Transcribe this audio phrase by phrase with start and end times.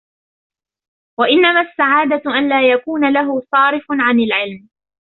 [1.19, 4.69] وَإِنَّمَا السَّعَادَةُ أَنْ لَا يَكُونَ لَهُ صَارِفٌ عَنْ الْعِلْمِ